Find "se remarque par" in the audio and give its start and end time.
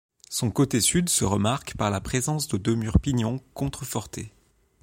1.09-1.91